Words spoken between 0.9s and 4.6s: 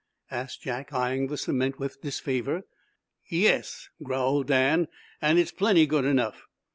eyeing the cement with disfavor. "Yes," growled